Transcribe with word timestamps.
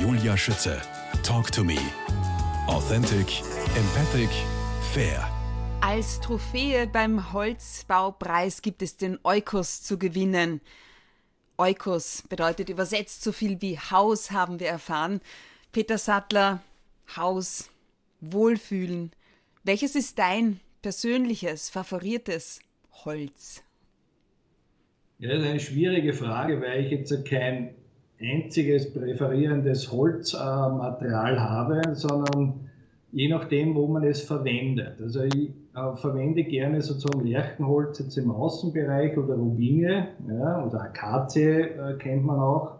Julia 0.00 0.36
Schütze. 0.36 0.80
Talk 1.24 1.50
to 1.50 1.64
me. 1.64 1.76
Authentic, 2.68 3.42
empathic, 3.76 4.30
fair. 4.92 5.28
Als 5.80 6.20
Trophäe 6.20 6.86
beim 6.86 7.32
Holzbaupreis 7.32 8.62
gibt 8.62 8.82
es 8.82 8.96
den 8.96 9.18
Eukos 9.24 9.82
zu 9.82 9.98
gewinnen. 9.98 10.60
Eukos 11.56 12.22
bedeutet 12.28 12.68
übersetzt 12.68 13.24
so 13.24 13.32
viel 13.32 13.60
wie 13.60 13.76
Haus, 13.76 14.30
haben 14.30 14.60
wir 14.60 14.68
erfahren. 14.68 15.20
Peter 15.72 15.98
Sattler, 15.98 16.62
Haus, 17.16 17.68
Wohlfühlen. 18.20 19.10
Welches 19.64 19.96
ist 19.96 20.20
dein 20.20 20.60
persönliches, 20.80 21.70
favoriertes 21.70 22.60
Holz? 23.04 23.64
Ja, 25.18 25.30
das 25.30 25.42
ist 25.42 25.48
eine 25.48 25.60
schwierige 25.60 26.12
Frage, 26.12 26.60
weil 26.60 26.84
ich 26.84 26.92
jetzt 26.92 27.24
kein 27.24 27.74
einziges 28.20 28.92
präferierendes 28.92 29.92
Holzmaterial 29.92 31.40
habe, 31.40 31.82
sondern 31.94 32.68
je 33.12 33.28
nachdem, 33.28 33.74
wo 33.74 33.86
man 33.86 34.04
es 34.04 34.22
verwendet. 34.22 35.00
Also 35.00 35.22
ich 35.22 35.50
äh, 35.74 35.96
verwende 35.96 36.44
gerne 36.44 36.82
sozusagen 36.82 37.26
Lärchenholz 37.26 37.98
jetzt 38.00 38.18
im 38.18 38.30
Außenbereich 38.30 39.16
oder 39.16 39.34
Rubine 39.34 40.08
ja, 40.28 40.64
oder 40.64 40.82
Akazie 40.82 41.60
äh, 41.60 41.94
kennt 41.98 42.24
man 42.24 42.38
auch. 42.38 42.78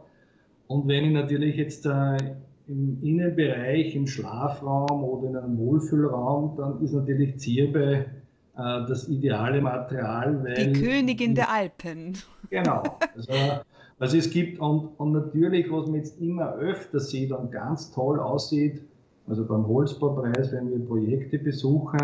Und 0.67 0.87
wenn 0.89 1.05
ich 1.05 1.13
natürlich 1.13 1.57
jetzt 1.57 1.87
äh, 1.87 2.17
im 2.67 2.99
Innenbereich, 3.03 3.95
im 3.95 4.07
Schlafraum 4.07 5.03
oder 5.03 5.29
in 5.29 5.37
einem 5.37 5.59
Wohlfühlraum, 5.59 6.57
dann 6.57 6.83
ist 6.83 6.93
natürlich 6.93 7.39
Zirbe 7.39 7.95
äh, 7.95 8.05
das 8.57 9.09
ideale 9.09 9.63
Material. 9.63 10.45
Weil 10.45 10.73
Die 10.73 10.81
Königin 10.81 11.35
der 11.35 11.51
Alpen. 11.51 12.19
Genau. 12.51 12.83
Also, 13.15 13.33
also 13.99 14.17
es 14.17 14.31
gibt, 14.31 14.61
und, 14.61 14.91
und 14.99 15.13
natürlich, 15.13 15.71
was 15.71 15.87
man 15.87 15.97
jetzt 15.97 16.21
immer 16.21 16.55
öfter 16.55 17.01
sieht 17.01 17.33
und 17.33 17.51
ganz 17.51 17.93
toll 17.93 18.21
aussieht, 18.21 18.83
also 19.27 19.45
beim 19.45 19.67
Holzbaupreis, 19.67 20.53
wenn 20.53 20.71
wir 20.71 20.79
Projekte 20.87 21.39
besuchen, 21.39 21.99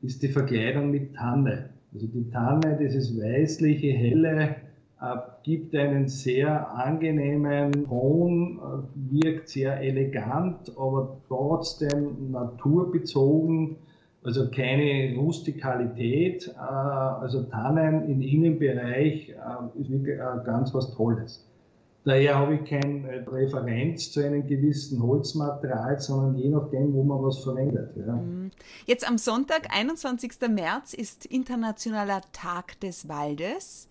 ist 0.00 0.22
die 0.22 0.28
Verkleidung 0.28 0.90
mit 0.90 1.14
Tanne. 1.14 1.70
Also 1.92 2.06
die 2.06 2.28
Tanne, 2.30 2.78
dieses 2.80 3.16
weißliche, 3.16 3.92
helle, 3.92 4.56
äh, 5.00 5.16
gibt 5.42 5.74
einen 5.74 6.08
sehr 6.08 6.70
angenehmen 6.70 7.84
Ton, 7.84 8.58
äh, 8.58 9.22
wirkt 9.22 9.48
sehr 9.48 9.80
elegant, 9.80 10.72
aber 10.76 11.18
trotzdem 11.28 12.30
naturbezogen, 12.32 13.76
also 14.24 14.50
keine 14.50 15.16
Rustikalität. 15.16 16.48
Äh, 16.48 16.60
also 16.60 17.42
Tannen 17.44 18.08
im 18.08 18.20
Innenbereich 18.20 19.34
ist 19.78 19.90
wirklich 19.90 20.18
ganz 20.44 20.72
was 20.74 20.94
Tolles. 20.94 21.46
Daher 22.04 22.36
habe 22.36 22.56
ich 22.56 22.68
keine 22.68 23.22
Präferenz 23.22 24.10
zu 24.10 24.24
einem 24.24 24.44
gewissen 24.46 25.00
Holzmaterial, 25.00 26.00
sondern 26.00 26.36
je 26.36 26.48
nachdem, 26.48 26.92
wo 26.94 27.04
man 27.04 27.22
was 27.22 27.44
verwendet. 27.44 27.90
Ja. 27.96 28.14
Mhm. 28.14 28.50
Jetzt 28.86 29.08
am 29.08 29.18
Sonntag, 29.18 29.68
21. 29.72 30.32
März, 30.50 30.94
ist 30.94 31.26
Internationaler 31.26 32.22
Tag 32.32 32.80
des 32.80 33.08
Waldes. 33.08 33.88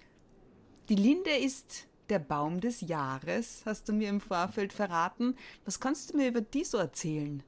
Die 0.89 0.95
Linde 0.95 1.29
ist 1.41 1.87
der 2.09 2.19
Baum 2.19 2.59
des 2.59 2.81
Jahres, 2.81 3.63
hast 3.65 3.87
du 3.87 3.93
mir 3.93 4.09
im 4.09 4.19
Vorfeld 4.19 4.73
verraten. 4.73 5.35
Was 5.63 5.79
kannst 5.79 6.11
du 6.11 6.17
mir 6.17 6.27
über 6.27 6.41
die 6.41 6.65
so 6.65 6.77
erzählen? 6.77 7.41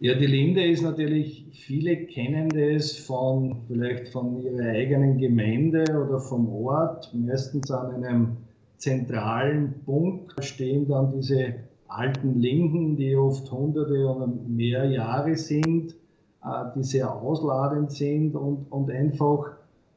Ja, 0.00 0.14
die 0.14 0.26
Linde 0.26 0.64
ist 0.64 0.82
natürlich, 0.82 1.46
viele 1.50 1.96
kennen 2.06 2.48
das 2.50 2.92
von, 2.92 3.62
vielleicht 3.66 4.10
von 4.10 4.40
ihrer 4.40 4.68
eigenen 4.68 5.18
Gemeinde 5.18 5.82
oder 5.90 6.20
vom 6.20 6.48
Ort, 6.50 7.12
meistens 7.12 7.68
an 7.72 8.04
einem 8.04 8.36
zentralen 8.76 9.74
Punkt 9.84 10.32
stehen 10.44 10.86
dann 10.86 11.10
diese 11.10 11.54
alten 11.88 12.38
Linden, 12.38 12.94
die 12.94 13.16
oft 13.16 13.50
hunderte 13.50 14.06
oder 14.06 14.28
mehr 14.46 14.84
Jahre 14.84 15.34
sind, 15.34 15.96
äh, 16.44 16.64
die 16.76 16.84
sehr 16.84 17.12
ausladend 17.12 17.90
sind 17.90 18.36
und, 18.36 18.70
und 18.70 18.92
einfach 18.92 19.50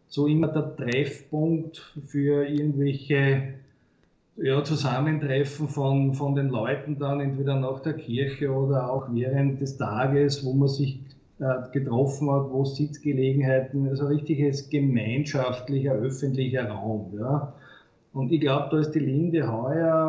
so 0.08 0.26
immer 0.26 0.48
der 0.48 0.76
Treffpunkt 0.78 1.78
für 2.08 2.48
irgendwelche 2.48 3.54
ja, 4.42 4.64
Zusammentreffen 4.64 5.68
von, 5.68 6.14
von 6.14 6.36
den 6.36 6.50
Leuten 6.50 6.98
dann 6.98 7.20
entweder 7.20 7.60
nach 7.60 7.80
der 7.82 7.94
Kirche 7.94 8.52
oder 8.52 8.92
auch 8.92 9.08
während 9.12 9.62
des 9.62 9.78
Tages, 9.78 10.44
wo 10.46 10.54
man 10.54 10.68
sich 10.68 11.00
äh, 11.40 11.72
getroffen 11.72 12.32
hat, 12.32 12.50
wo 12.52 12.66
Sitzgelegenheiten, 12.66 13.88
also 13.88 14.08
richtiges 14.08 14.70
gemeinschaftlicher, 14.70 15.94
öffentlicher 15.94 16.70
Raum. 16.70 17.14
Ja. 17.20 17.54
Und 18.14 18.32
ich 18.32 18.42
glaube, 18.42 18.70
da 18.72 18.80
ist 18.80 18.92
die 18.92 19.00
Linde 19.00 19.52
heuer, 19.52 20.08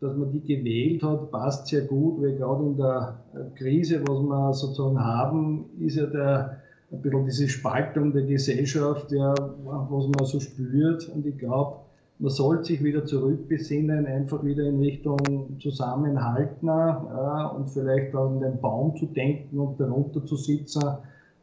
dass 0.00 0.16
man 0.16 0.30
die 0.30 0.40
gewählt 0.40 1.02
hat, 1.02 1.30
passt 1.30 1.66
sehr 1.66 1.82
gut, 1.82 2.22
weil 2.22 2.36
gerade 2.36 2.64
in 2.64 2.76
der 2.76 3.18
Krise, 3.56 4.00
was 4.06 4.20
wir 4.20 4.54
sozusagen 4.54 5.02
haben, 5.02 5.64
ist 5.80 5.96
ja 5.96 6.06
der, 6.06 6.60
ein 6.90 7.02
bisschen 7.02 7.24
diese 7.24 7.48
Spaltung 7.48 8.12
der 8.12 8.22
Gesellschaft, 8.22 9.10
ja, 9.12 9.34
was 9.64 10.06
man 10.06 10.24
so 10.24 10.40
spürt. 10.40 11.08
Und 11.08 11.26
ich 11.26 11.36
glaube, 11.36 11.80
man 12.18 12.30
sollte 12.30 12.64
sich 12.64 12.82
wieder 12.82 13.04
zurückbesinnen, 13.04 14.06
einfach 14.06 14.44
wieder 14.44 14.64
in 14.64 14.80
Richtung 14.80 15.18
Zusammenhalten 15.60 16.66
ja, 16.66 17.46
und 17.48 17.70
vielleicht 17.70 18.14
an 18.14 18.40
den 18.40 18.60
Baum 18.60 18.96
zu 18.96 19.06
denken 19.06 19.58
und 19.58 19.78
darunter 19.78 20.24
zu 20.26 20.36
sitzen 20.36 20.82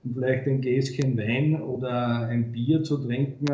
und 0.04 0.14
vielleicht 0.14 0.48
ein 0.48 0.62
Gläschen 0.62 1.18
Wein 1.18 1.62
oder 1.62 2.28
ein 2.28 2.52
Bier 2.52 2.84
zu 2.84 2.98
trinken 2.98 3.46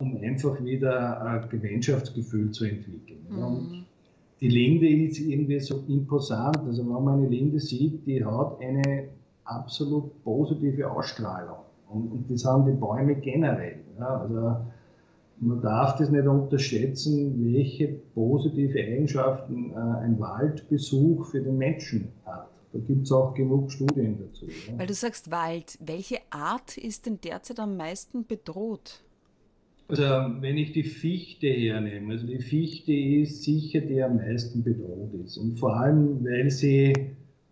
um 0.00 0.16
einfach 0.22 0.62
wieder 0.64 1.20
ein 1.22 1.48
Gemeinschaftsgefühl 1.48 2.50
zu 2.50 2.64
entwickeln. 2.64 3.20
Mhm. 3.28 3.42
Und 3.42 3.86
die 4.40 4.48
Linde 4.48 4.88
ist 4.88 5.20
irgendwie 5.20 5.60
so 5.60 5.84
imposant. 5.88 6.56
Also 6.66 6.82
wenn 6.82 7.04
man 7.04 7.18
eine 7.20 7.28
Linde 7.28 7.60
sieht, 7.60 8.06
die 8.06 8.24
hat 8.24 8.60
eine 8.60 9.08
absolut 9.44 10.22
positive 10.24 10.90
Ausstrahlung. 10.90 11.58
Und, 11.90 12.10
und 12.12 12.30
das 12.30 12.44
haben 12.44 12.64
die 12.64 12.72
Bäume 12.72 13.16
generell. 13.16 13.80
Ja, 13.98 14.20
also 14.20 14.56
man 15.40 15.62
darf 15.62 15.96
das 15.96 16.10
nicht 16.10 16.26
unterschätzen, 16.26 17.52
welche 17.52 17.88
positive 18.14 18.78
Eigenschaften 18.78 19.72
äh, 19.72 19.74
ein 19.74 20.20
Waldbesuch 20.20 21.26
für 21.26 21.40
den 21.40 21.56
Menschen 21.56 22.08
hat. 22.26 22.48
Da 22.72 22.78
gibt 22.78 23.04
es 23.04 23.12
auch 23.12 23.34
genug 23.34 23.72
Studien 23.72 24.18
dazu. 24.18 24.46
Ja. 24.46 24.78
Weil 24.78 24.86
du 24.86 24.94
sagst 24.94 25.30
Wald, 25.30 25.78
welche 25.84 26.18
Art 26.30 26.76
ist 26.76 27.06
denn 27.06 27.20
derzeit 27.20 27.58
am 27.58 27.76
meisten 27.76 28.26
bedroht? 28.26 29.02
Also 29.88 30.04
wenn 30.40 30.56
ich 30.56 30.70
die 30.70 30.84
Fichte 30.84 31.48
hernehme, 31.48 32.12
also 32.12 32.26
die 32.26 32.38
Fichte 32.38 32.92
ist 32.92 33.42
sicher 33.42 33.80
die 33.80 34.00
am 34.00 34.16
meisten 34.16 34.62
bedroht 34.62 35.14
ist. 35.24 35.36
Und 35.36 35.58
vor 35.58 35.76
allem, 35.76 36.24
weil 36.24 36.50
sie 36.50 36.92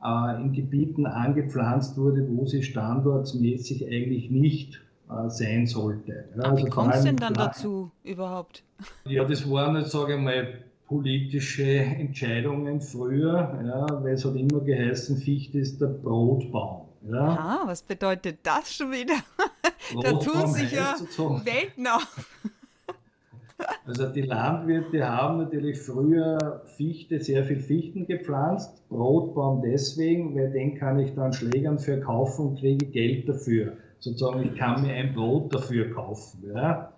äh, 0.04 0.41
in 0.41 0.53
Gebieten 0.53 1.06
angepflanzt 1.06 1.97
wurde, 1.97 2.28
wo 2.31 2.47
sie 2.47 2.62
standortsmäßig 2.62 3.88
eigentlich 3.88 4.31
nicht 4.31 4.81
sein 5.28 5.66
sollte. 5.66 6.24
Ja, 6.36 6.42
also 6.42 6.66
wie 6.66 6.70
kommt 6.70 6.94
es 6.94 7.04
denn 7.04 7.16
dann 7.16 7.34
dazu 7.34 7.91
überhaupt? 8.04 8.62
Ja, 9.04 9.24
das 9.24 9.48
waren 9.50 9.76
jetzt, 9.76 9.91
sage 9.91 10.14
ich 10.14 10.20
mal, 10.20 10.58
politische 10.86 11.64
Entscheidungen 11.64 12.80
früher, 12.80 13.60
ja, 13.64 14.02
weil 14.02 14.14
es 14.14 14.24
hat 14.24 14.36
immer 14.36 14.60
geheißen, 14.60 15.18
Fichte 15.18 15.58
ist 15.58 15.80
der 15.80 15.88
Brotbaum. 15.88 16.88
Ja. 17.08 17.24
Aha, 17.24 17.62
was 17.66 17.82
bedeutet 17.82 18.38
das 18.42 18.74
schon 18.74 18.91
wieder? 18.92 19.14
da 20.02 20.12
tun 20.12 20.47
sich 20.48 20.72
ja 20.72 20.97
Welten 21.44 21.86
auf. 21.86 22.44
Also 23.86 24.06
die 24.06 24.22
Landwirte 24.22 25.06
haben 25.06 25.38
natürlich 25.38 25.80
früher 25.80 26.62
Fichte, 26.76 27.20
sehr 27.20 27.44
viel 27.44 27.58
Fichten 27.58 28.06
gepflanzt, 28.06 28.88
Brotbaum 28.88 29.62
deswegen, 29.62 30.36
weil 30.36 30.52
den 30.52 30.76
kann 30.76 31.00
ich 31.00 31.14
dann 31.14 31.32
Schlägern 31.32 31.78
für 31.78 31.98
kaufen 31.98 32.50
und 32.50 32.60
kriege 32.60 32.86
Geld 32.86 33.28
dafür. 33.28 33.72
Sozusagen, 34.00 34.42
ich 34.42 34.54
kann 34.56 34.82
mir 34.82 34.92
ein 34.94 35.14
Brot 35.14 35.54
dafür 35.54 35.91
kaufen. 35.91 36.53
Ja? 36.54 36.92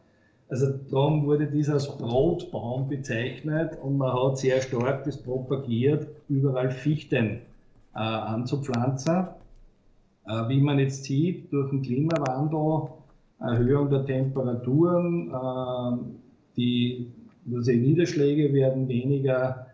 Also 0.49 0.67
darum 0.91 1.25
wurde 1.27 1.47
dies 1.47 1.69
als 1.71 1.97
Brotbaum 1.97 2.89
bezeichnet 2.89 3.79
und 3.83 3.99
man 3.99 4.13
hat 4.13 4.39
sehr 4.39 4.61
stark 4.61 5.05
das 5.05 5.17
propagiert, 5.17 6.09
überall 6.29 6.71
Fichten 6.71 7.41
äh, 7.95 7.99
anzupflanzen. 7.99 9.29
Äh, 10.27 10.49
wie 10.49 10.61
man 10.61 10.79
jetzt 10.79 11.05
sieht, 11.05 11.53
durch 11.53 11.71
den 11.71 11.83
Klimawandel, 11.83 12.91
Erhöhung 13.39 13.91
der 13.91 14.05
Temperaturen, 14.05 15.31
äh, 15.31 15.99
die 16.57 17.13
also 17.53 17.73
Niederschläge 17.73 18.53
werden 18.53 18.89
weniger, 18.89 19.67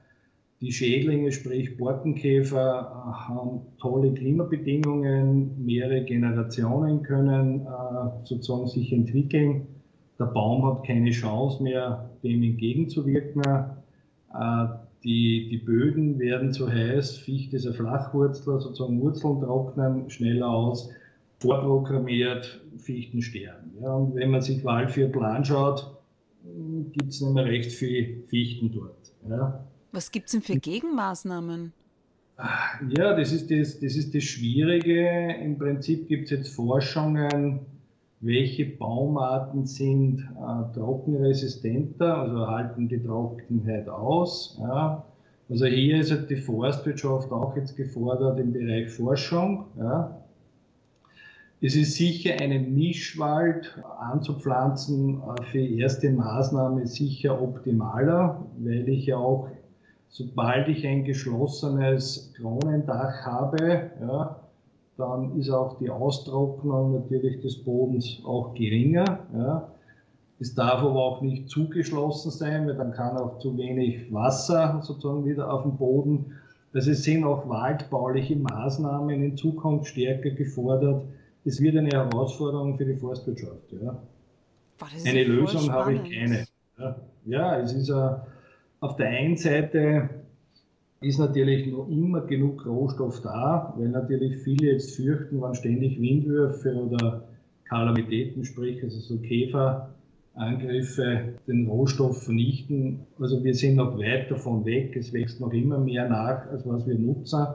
die 0.67 0.73
Schädlinge, 0.73 1.31
sprich 1.31 1.77
Borkenkäfer, 1.77 2.59
äh, 2.59 3.29
haben 3.29 3.61
tolle 3.79 4.13
Klimabedingungen, 4.13 5.65
mehrere 5.65 6.05
Generationen 6.05 7.03
können 7.03 7.67
sozusagen 8.25 8.67
sich 8.67 8.93
entwickeln. 8.93 9.69
Der 10.19 10.25
Baum 10.27 10.67
hat 10.67 10.85
keine 10.85 11.11
Chance 11.11 11.63
mehr, 11.63 12.11
dem 12.25 12.43
entgegenzuwirken. 12.43 13.43
Die, 15.05 15.49
die 15.51 15.59
Böden 15.59 16.19
werden 16.19 16.53
zu 16.53 16.69
heiß, 16.69 17.19
Fichte 17.19 17.57
ist 17.57 17.67
ein 17.67 17.75
Flachwurzler, 17.75 18.59
sozusagen 18.59 19.01
Wurzeln 19.01 19.41
trocknen 19.41 20.11
schneller 20.11 20.49
aus, 20.49 20.91
vorprogrammiert, 21.39 22.61
Fichten 22.79 23.23
sterben. 23.23 23.73
Ja, 23.81 23.95
und 23.95 24.17
wenn 24.17 24.31
man 24.31 24.41
sich 24.41 24.65
Waldviertel 24.65 25.23
anschaut, 25.23 25.97
gibt 26.93 27.11
es 27.13 27.21
nicht 27.21 27.35
mehr 27.35 27.45
recht 27.45 27.71
viel 27.71 28.25
Fichten 28.27 28.73
dort. 28.73 29.13
Ja. 29.29 29.65
Was 29.97 30.11
gibt 30.11 30.27
es 30.27 30.33
denn 30.33 30.43
für 30.43 30.57
Gegenmaßnahmen? 30.57 31.73
Ja, 32.99 33.17
das 33.17 33.33
ist 33.33 33.51
das, 33.51 33.81
das 33.81 33.97
ist 33.97 34.15
das 34.15 34.25
Schwierige. 34.25 35.33
Im 35.43 35.57
Prinzip 35.57 36.07
gibt 36.07 36.25
es 36.25 36.33
jetzt 36.33 36.55
Forschungen, 36.55 37.61
welche 38.21 38.67
Baumarten 38.67 39.65
sind 39.65 40.19
äh, 40.19 40.75
trockenresistenter, 40.75 42.15
also 42.15 42.47
halten 42.47 42.89
die 42.89 43.03
Trockenheit 43.03 43.89
aus. 43.89 44.59
Ja. 44.61 45.03
Also 45.49 45.65
hier 45.65 46.01
ist 46.01 46.11
halt 46.11 46.29
die 46.29 46.37
Forstwirtschaft 46.37 47.33
auch 47.33 47.57
jetzt 47.57 47.75
gefordert 47.75 48.39
im 48.39 48.53
Bereich 48.53 48.91
Forschung. 48.91 49.65
Ja. 49.79 50.15
Es 51.63 51.75
ist 51.75 51.95
sicher 51.95 52.39
einen 52.39 52.75
Mischwald 52.75 53.83
anzupflanzen 53.99 55.23
äh, 55.23 55.43
für 55.45 55.67
erste 55.67 56.11
Maßnahme 56.11 56.87
sicher 56.87 57.41
optimaler, 57.41 58.45
weil 58.59 58.87
ich 58.91 59.07
ja 59.07 59.17
auch 59.17 59.49
sobald 60.09 60.69
ich 60.69 60.87
ein 60.87 61.05
geschlossenes 61.05 62.33
Kronendach 62.37 63.25
habe, 63.25 63.91
ja, 64.01 64.41
dann 64.97 65.39
ist 65.39 65.51
auch 65.51 65.79
die 65.79 65.91
Austrocknung 65.91 66.95
natürlich 66.95 67.41
des 67.43 67.63
Bodens 67.63 68.21
auch 68.25 68.55
geringer. 68.55 69.21
Ja. 69.35 69.69
Es 70.39 70.55
darf 70.55 70.81
aber 70.81 71.03
auch 71.03 71.21
nicht 71.23 71.49
zugeschlossen 71.49 72.31
sein, 72.31 72.67
weil 72.67 72.77
dann 72.77 72.93
kann 72.93 73.17
auch 73.17 73.39
zu 73.39 73.57
wenig 73.57 74.13
Wasser 74.13 74.81
sozusagen 74.83 75.25
wieder 75.25 75.53
auf 75.53 75.63
dem 75.63 75.77
Boden. 75.77 76.33
Also 76.73 76.91
es 76.91 77.05
sind 77.05 77.25
auch 77.25 77.49
waldbauliche 77.49 78.37
Maßnahmen 78.37 79.23
in 79.23 79.37
Zukunft 79.37 79.89
stärker 79.89 80.31
gefordert. 80.31 81.05
Es 81.45 81.61
wird 81.61 81.77
eine 81.77 81.91
Herausforderung 81.91 82.77
für 82.77 82.85
die 82.85 82.97
Forstwirtschaft. 82.97 83.73
Ja. 83.83 83.97
Boah, 84.79 84.89
eine 85.07 85.25
Lösung 85.25 85.73
habe 85.73 85.95
ich 85.95 86.03
keine. 86.03 86.47
Ja, 86.79 86.97
ja 87.25 87.61
es 87.61 87.73
ist 87.73 87.91
ein 87.91 88.21
auf 88.81 88.97
der 88.97 89.09
einen 89.09 89.37
Seite 89.37 90.11
ist 91.01 91.19
natürlich 91.19 91.67
noch 91.67 91.89
immer 91.89 92.23
genug 92.23 92.65
Rohstoff 92.67 93.21
da, 93.23 93.75
weil 93.77 93.89
natürlich 93.89 94.39
viele 94.39 94.73
jetzt 94.73 94.97
fürchten, 94.97 95.43
wenn 95.43 95.55
ständig 95.55 96.01
Windwürfe 96.01 96.75
oder 96.75 97.29
Kalamitäten, 97.69 98.45
sprich 98.45 98.83
also 98.83 98.99
so 99.01 99.19
Käferangriffe, 99.19 101.35
den 101.47 101.67
Rohstoff 101.67 102.25
vernichten. 102.25 103.01
Also 103.19 103.43
wir 103.45 103.55
sind 103.55 103.77
noch 103.77 103.99
weit 103.99 104.31
davon 104.31 104.65
weg. 104.65 104.97
Es 104.97 105.13
wächst 105.13 105.41
noch 105.41 105.53
immer 105.53 105.79
mehr 105.79 106.09
nach, 106.09 106.47
als 106.49 106.67
was 106.67 106.87
wir 106.87 106.99
nutzen. 106.99 107.47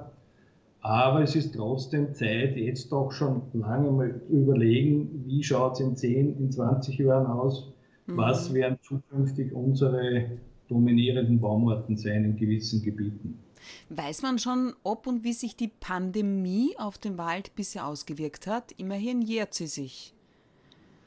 Aber 0.81 1.21
es 1.21 1.35
ist 1.35 1.55
trotzdem 1.55 2.13
Zeit, 2.13 2.57
jetzt 2.57 2.91
doch 2.91 3.11
schon 3.11 3.43
lange 3.53 3.91
mal 3.91 4.21
überlegen, 4.29 5.23
wie 5.27 5.43
schaut 5.43 5.73
es 5.73 5.79
in 5.79 5.95
10, 5.95 6.39
in 6.39 6.51
20 6.51 6.97
Jahren 6.97 7.27
aus? 7.27 7.71
Mhm. 8.07 8.17
Was 8.17 8.53
werden 8.53 8.79
zukünftig 8.81 9.53
unsere 9.53 10.25
dominierenden 10.71 11.39
Baumarten 11.39 11.97
sein 11.97 12.23
in 12.23 12.35
gewissen 12.37 12.81
Gebieten. 12.81 13.37
Weiß 13.89 14.21
man 14.23 14.39
schon, 14.39 14.73
ob 14.83 15.05
und 15.05 15.23
wie 15.23 15.33
sich 15.33 15.55
die 15.55 15.67
Pandemie 15.67 16.71
auf 16.77 16.97
den 16.97 17.17
Wald 17.17 17.53
bisher 17.55 17.85
ausgewirkt 17.85 18.47
hat? 18.47 18.71
Immerhin 18.77 19.21
jährt 19.21 19.53
sie 19.53 19.67
sich. 19.67 20.13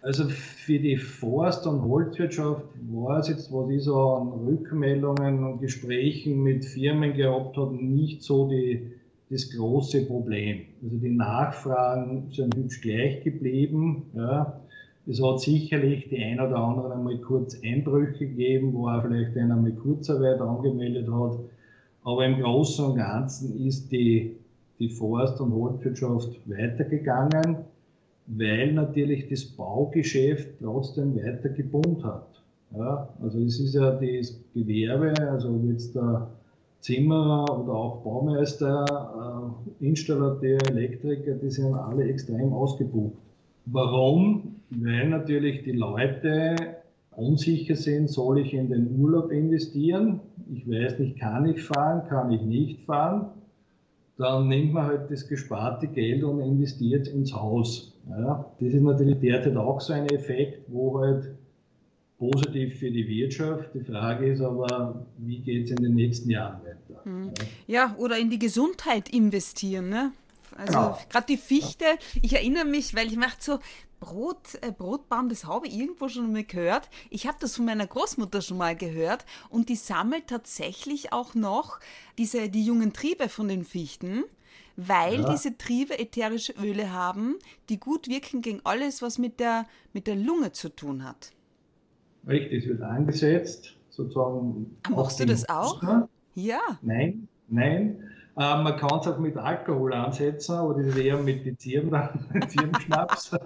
Also 0.02 0.28
für 0.28 0.78
die 0.78 0.98
Forst- 0.98 1.66
und 1.66 1.82
Holzwirtschaft 1.82 2.62
war 2.92 3.20
es 3.20 3.28
jetzt, 3.28 3.50
was 3.50 3.70
ich 3.70 3.84
so 3.84 3.98
an 3.98 4.28
Rückmeldungen 4.46 5.42
und 5.44 5.60
Gesprächen 5.60 6.42
mit 6.42 6.66
Firmen 6.66 7.14
gehabt 7.14 7.56
habe, 7.56 7.74
nicht 7.74 8.22
so 8.22 8.46
die, 8.46 8.92
das 9.30 9.50
große 9.50 10.04
Problem. 10.04 10.66
Also 10.82 10.98
die 10.98 11.08
Nachfragen 11.10 12.30
sind 12.30 12.54
hübsch 12.54 12.82
gleich 12.82 13.24
geblieben. 13.24 14.02
Ja. 14.14 14.60
Es 15.06 15.22
hat 15.22 15.40
sicherlich 15.40 16.08
die 16.08 16.22
ein 16.22 16.40
oder 16.40 16.56
anderen 16.56 16.92
einmal 16.92 17.18
kurz 17.18 17.60
Einbrüche 17.62 18.26
gegeben, 18.26 18.72
wo 18.72 18.88
auch 18.88 19.02
vielleicht 19.02 19.36
einer 19.36 19.56
mal 19.56 19.72
Kurzarbeit 19.72 20.40
angemeldet 20.40 21.08
hat. 21.12 21.40
Aber 22.04 22.24
im 22.24 22.40
Großen 22.40 22.86
und 22.86 22.96
Ganzen 22.96 23.66
ist 23.66 23.92
die, 23.92 24.36
die 24.78 24.88
Forst- 24.88 25.40
und 25.40 25.52
Holzwirtschaft 25.52 26.40
weitergegangen, 26.46 27.58
weil 28.26 28.72
natürlich 28.72 29.28
das 29.28 29.44
Baugeschäft 29.44 30.48
trotzdem 30.62 31.14
weiter 31.16 31.50
geboomt 31.50 32.02
hat. 32.02 32.28
Ja, 32.76 33.08
also 33.22 33.38
es 33.40 33.60
ist 33.60 33.74
ja 33.74 33.90
das 33.90 34.40
Gewerbe, 34.54 35.12
also 35.30 35.60
jetzt 35.70 35.94
der 35.94 36.28
Zimmerer 36.80 37.44
oder 37.60 37.72
auch 37.72 38.02
Baumeister, 38.02 39.54
äh, 39.80 39.86
Installateur, 39.86 40.58
Elektriker, 40.70 41.34
die 41.34 41.50
sind 41.50 41.74
alle 41.74 42.04
extrem 42.04 42.52
ausgebucht. 42.52 43.16
Warum? 43.66 44.56
Weil 44.76 45.08
natürlich 45.08 45.62
die 45.62 45.72
Leute 45.72 46.76
unsicher 47.10 47.76
sind, 47.76 48.10
soll 48.10 48.40
ich 48.40 48.52
in 48.52 48.68
den 48.68 48.98
Urlaub 48.98 49.30
investieren? 49.30 50.20
Ich 50.52 50.68
weiß 50.68 50.98
nicht, 50.98 51.18
kann 51.18 51.46
ich 51.48 51.62
fahren, 51.62 52.08
kann 52.08 52.30
ich 52.32 52.42
nicht 52.42 52.84
fahren? 52.84 53.30
Dann 54.16 54.48
nimmt 54.48 54.72
man 54.72 54.86
halt 54.86 55.10
das 55.10 55.26
gesparte 55.28 55.88
Geld 55.88 56.22
und 56.22 56.40
investiert 56.40 57.08
ins 57.08 57.34
Haus. 57.34 57.92
Ja, 58.08 58.44
das 58.60 58.74
ist 58.74 58.82
natürlich 58.82 59.18
derzeit 59.20 59.56
auch 59.56 59.80
so 59.80 59.92
ein 59.92 60.06
Effekt, 60.06 60.64
wo 60.68 61.00
halt 61.00 61.34
positiv 62.18 62.78
für 62.78 62.90
die 62.90 63.06
Wirtschaft. 63.08 63.70
Die 63.74 63.80
Frage 63.80 64.32
ist 64.32 64.40
aber, 64.40 65.04
wie 65.18 65.38
geht 65.38 65.64
es 65.64 65.70
in 65.70 65.82
den 65.82 65.94
nächsten 65.94 66.30
Jahren 66.30 66.60
weiter? 66.62 67.00
Mhm. 67.04 67.32
Ja, 67.66 67.94
oder 67.98 68.18
in 68.18 68.30
die 68.30 68.38
Gesundheit 68.38 69.08
investieren. 69.08 69.88
Ne? 69.88 70.12
Also 70.56 70.72
genau. 70.72 70.98
gerade 71.10 71.26
die 71.28 71.36
Fichte, 71.36 71.84
ich 72.22 72.34
erinnere 72.34 72.64
mich, 72.64 72.94
weil 72.94 73.08
ich 73.08 73.16
mache 73.16 73.36
so 73.40 73.58
Brot, 74.04 74.58
äh, 74.60 74.70
Brotbaum, 74.70 75.30
das 75.30 75.46
habe 75.46 75.66
ich 75.66 75.78
irgendwo 75.78 76.08
schon 76.08 76.30
mal 76.30 76.44
gehört. 76.44 76.90
Ich 77.08 77.26
habe 77.26 77.38
das 77.40 77.56
von 77.56 77.64
meiner 77.64 77.86
Großmutter 77.86 78.42
schon 78.42 78.58
mal 78.58 78.76
gehört 78.76 79.24
und 79.48 79.70
die 79.70 79.76
sammelt 79.76 80.26
tatsächlich 80.26 81.12
auch 81.12 81.34
noch 81.34 81.80
diese, 82.18 82.50
die 82.50 82.64
jungen 82.64 82.92
Triebe 82.92 83.30
von 83.30 83.48
den 83.48 83.64
Fichten, 83.64 84.24
weil 84.76 85.20
ja. 85.20 85.30
diese 85.30 85.56
Triebe 85.56 85.98
ätherische 85.98 86.52
Öle 86.52 86.92
haben, 86.92 87.36
die 87.70 87.80
gut 87.80 88.08
wirken 88.08 88.42
gegen 88.42 88.60
alles, 88.64 89.00
was 89.00 89.18
mit 89.18 89.40
der, 89.40 89.66
mit 89.94 90.06
der 90.06 90.16
Lunge 90.16 90.52
zu 90.52 90.68
tun 90.68 91.02
hat. 91.02 91.32
Richtig, 92.28 92.64
es 92.64 92.68
wird 92.68 92.82
angesetzt, 92.82 93.74
sozusagen. 93.88 94.76
Machst 94.90 95.18
du 95.18 95.24
das 95.26 95.48
auch? 95.48 95.82
Ja. 96.34 96.60
Nein, 96.82 97.28
nein. 97.48 98.03
Äh, 98.36 98.62
man 98.62 98.76
kann 98.76 98.98
es 99.00 99.06
auch 99.06 99.18
mit 99.18 99.36
Alkohol 99.36 99.94
ansetzen, 99.94 100.56
aber 100.56 100.74
das 100.74 100.86
ist 100.86 100.96
eher 100.96 101.18
mit 101.18 101.46
den 101.46 101.56
Zirbenschnaps 101.58 103.30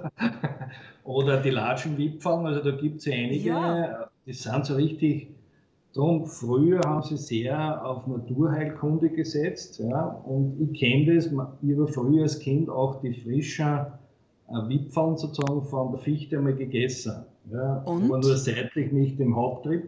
oder 1.05 1.43
die 1.43 1.51
Latschenwipfeln. 1.51 2.47
Also 2.47 2.71
da 2.71 2.77
gibt 2.77 3.01
es 3.01 3.07
einige, 3.07 3.49
ja. 3.51 4.11
die 4.27 4.33
sind 4.33 4.65
so 4.65 4.75
richtig. 4.75 5.29
Drum, 5.95 6.27
früher 6.27 6.81
haben 6.85 7.03
sie 7.03 7.17
sehr 7.17 7.85
auf 7.85 8.07
Naturheilkunde 8.07 9.09
gesetzt. 9.09 9.81
Ja, 9.81 10.05
und 10.27 10.61
ich 10.61 10.79
kenne 10.79 11.15
das, 11.15 11.27
ich 11.27 11.33
habe 11.33 11.89
früher 11.89 12.23
als 12.23 12.39
Kind 12.39 12.69
auch 12.69 13.01
die 13.01 13.15
frischen 13.15 13.87
äh, 14.49 14.69
Wipfeln 14.69 15.17
sozusagen 15.17 15.63
von 15.63 15.93
der 15.93 16.01
Fichte 16.01 16.37
einmal 16.37 16.55
gegessen. 16.55 17.25
Ja, 17.51 17.79
und? 17.87 18.05
aber 18.05 18.19
nur 18.19 18.37
seitlich 18.37 18.93
nicht 18.93 19.19
im 19.19 19.35
Haupttrieb. 19.35 19.85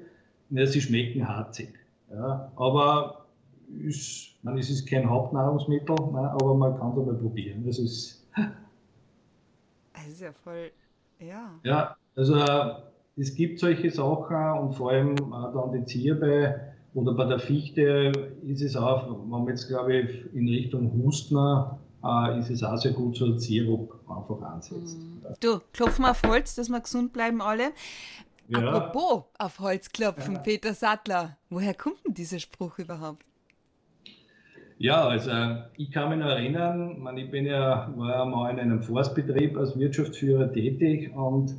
Ja, 0.49 0.67
sie 0.67 0.81
schmecken 0.81 1.29
harzig. 1.29 1.69
Ja, 2.11 2.51
aber 2.57 3.27
ist, 3.87 4.30
man, 4.43 4.59
es 4.59 4.71
ist 4.71 4.89
kein 4.89 5.09
Hauptnahrungsmittel, 5.09 5.97
ne, 6.13 6.31
aber 6.31 6.55
man 6.55 6.79
kann 6.79 6.91
es 6.91 7.07
mal 7.07 7.15
probieren. 7.15 7.65
Das 7.65 7.79
ist, 7.79 8.27
das 9.95 10.07
ist 10.09 10.21
ja 10.21 10.33
voll, 10.33 10.71
ja. 11.19 11.51
Ja, 11.63 11.97
also 12.17 12.37
es 13.17 13.35
gibt 13.35 13.59
solche 13.59 13.91
Sachen 13.91 14.59
und 14.61 14.75
vor 14.75 14.91
allem 14.91 15.17
dann 15.17 15.73
die 15.73 15.85
Zierbe 15.85 16.61
oder 16.95 17.13
bei 17.15 17.25
der 17.25 17.39
Fichte 17.39 18.13
ist 18.43 18.63
es 18.63 18.77
auch, 18.77 19.09
wenn 19.09 19.29
man 19.29 19.47
jetzt 19.47 19.69
glaube 19.69 19.97
ich 19.97 20.35
in 20.35 20.49
Richtung 20.49 20.93
Hustner 21.03 21.79
äh, 22.03 22.39
ist 22.39 22.51
es 22.51 22.63
auch 22.63 22.77
sehr 22.77 22.93
gut, 22.93 23.17
so 23.17 23.27
ein 23.27 23.39
Sirup 23.39 24.01
einfach 24.09 24.41
ansetzen. 24.43 25.21
Mhm. 25.23 25.35
Du, 25.41 25.61
klopfen 25.73 26.05
wir 26.05 26.11
auf 26.11 26.23
Holz, 26.23 26.55
dass 26.55 26.69
wir 26.69 26.81
gesund 26.81 27.13
bleiben 27.13 27.43
alle. 27.43 27.73
Ja. 28.49 28.59
Apropos 28.59 29.25
auf 29.39 29.61
Holz 29.61 29.91
klopfen, 29.91 30.35
ja. 30.35 30.41
Peter 30.41 30.75
Sattler, 30.75 31.37
woher 31.51 31.75
kommt 31.75 32.05
denn 32.05 32.15
dieser 32.15 32.41
Spruch 32.41 32.79
überhaupt? 32.79 33.25
Ja, 34.83 35.09
also 35.09 35.31
ich 35.77 35.91
kann 35.91 36.09
mich 36.09 36.21
noch 36.21 36.31
erinnern, 36.31 37.01
man, 37.01 37.15
ich 37.19 37.31
bin 37.31 37.45
ja, 37.45 37.93
war 37.97 38.13
ja 38.13 38.25
mal 38.25 38.51
in 38.51 38.59
einem 38.59 38.81
Forstbetrieb 38.81 39.55
als 39.59 39.79
Wirtschaftsführer 39.79 40.51
tätig 40.55 41.15
und 41.15 41.55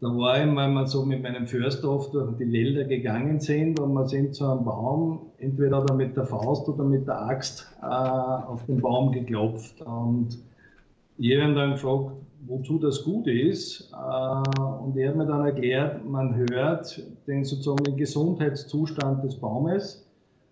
da 0.00 0.06
war 0.06 0.38
ich, 0.38 0.46
wenn 0.46 0.72
wir 0.72 0.86
so 0.86 1.04
mit 1.04 1.20
meinem 1.20 1.48
Förster 1.48 1.90
oft 1.90 2.14
durch 2.14 2.36
die 2.36 2.52
Wälder 2.52 2.84
gegangen 2.84 3.40
sind 3.40 3.80
und 3.80 3.92
wir 3.94 4.06
sind 4.06 4.36
zu 4.36 4.46
einem 4.46 4.64
Baum, 4.64 5.32
entweder 5.38 5.84
da 5.84 5.94
mit 5.94 6.16
der 6.16 6.26
Faust 6.26 6.68
oder 6.68 6.84
mit 6.84 7.08
der 7.08 7.22
Axt 7.22 7.66
äh, 7.82 7.86
auf 7.86 8.64
den 8.66 8.80
Baum 8.80 9.10
geklopft 9.10 9.82
und 9.82 10.38
ich 11.18 11.36
habe 11.36 11.50
ihn 11.50 11.56
dann 11.56 11.72
gefragt, 11.72 12.12
wozu 12.46 12.78
das 12.78 13.02
gut 13.02 13.26
ist. 13.26 13.92
Äh, 13.92 14.58
und 14.80 14.96
er 14.96 15.08
hat 15.08 15.16
mir 15.16 15.26
dann 15.26 15.44
erklärt, 15.44 16.04
man 16.04 16.36
hört 16.36 17.02
den 17.26 17.44
sozusagen 17.44 17.82
den 17.82 17.96
Gesundheitszustand 17.96 19.24
des 19.24 19.40
Baumes 19.40 20.03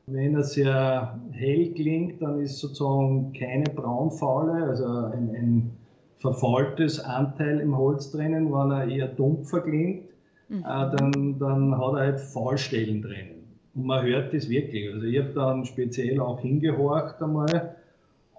wenn 0.07 0.35
er 0.35 0.43
sehr 0.43 1.21
hell 1.31 1.73
klingt, 1.75 2.21
dann 2.23 2.41
ist 2.41 2.59
sozusagen 2.59 3.33
keine 3.33 3.65
Braunfaule, 3.65 4.65
also 4.65 4.85
ein, 4.87 5.31
ein 5.35 5.71
verfaultes 6.19 7.01
Anteil 7.01 7.61
im 7.61 7.77
Holz 7.77 8.11
drinnen. 8.11 8.53
Wenn 8.53 8.71
er 8.71 8.89
eher 8.89 9.09
dumpfer 9.09 9.61
klingt, 9.61 10.05
mhm. 10.49 10.59
äh, 10.59 10.97
dann, 10.97 11.39
dann 11.39 11.79
hat 11.79 11.95
er 11.95 12.01
halt 12.01 12.21
Faulstellen 12.21 13.03
drinnen. 13.03 13.43
Und 13.75 13.87
man 13.87 14.05
hört 14.05 14.35
das 14.35 14.49
wirklich. 14.49 14.93
Also 14.93 15.07
ich 15.07 15.19
habe 15.19 15.33
dann 15.35 15.65
speziell 15.65 16.21
auch 16.21 16.41
hingehorcht 16.41 17.23
einmal 17.23 17.77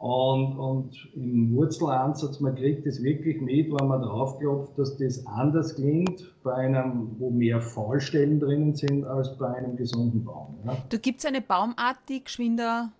und, 0.03 0.57
und 0.57 1.07
im 1.15 1.55
Wurzelansatz, 1.55 2.41
man 2.41 2.55
kriegt 2.55 2.85
das 2.85 3.01
wirklich 3.01 3.39
mit, 3.39 3.71
wenn 3.71 3.87
man 3.87 4.01
draufklopft, 4.01 4.77
dass 4.77 4.97
das 4.97 5.25
anders 5.25 5.75
klingt 5.75 6.29
bei 6.43 6.53
einem, 6.55 7.15
wo 7.19 7.29
mehr 7.29 7.61
Fallstellen 7.61 8.37
drinnen 8.41 8.75
sind, 8.75 9.05
als 9.05 9.37
bei 9.37 9.47
einem 9.47 9.77
gesunden 9.77 10.25
Baum. 10.25 10.59
Ja. 10.65 10.75
Du 10.89 10.99
gibt 10.99 11.19
es 11.19 11.25
eine 11.25 11.39
Baumart, 11.39 11.99
die 12.09 12.21
geschwinder, 12.21 12.91